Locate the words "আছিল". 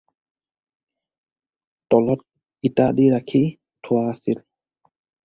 4.15-4.41